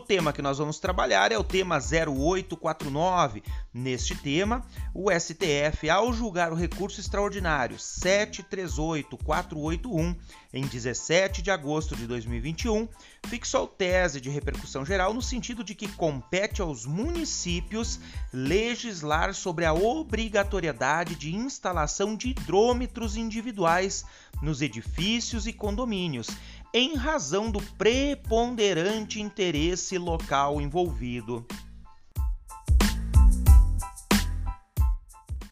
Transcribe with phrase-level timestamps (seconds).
[0.00, 3.42] tema que nós vamos trabalhar é o tema 0849.
[3.72, 10.14] Neste tema, o STF, ao julgar o recurso extraordinário 738481,
[10.52, 12.86] em 17 de agosto de 2021,
[13.26, 17.98] fixou tese de repercussão geral no sentido de que compete aos municípios
[18.32, 24.04] legislar sobre a obrigatoriedade de instalação de hidrômetros individuais
[24.42, 26.26] nos edifícios e condomínios,
[26.74, 31.46] em razão do preponderante interesse local envolvido.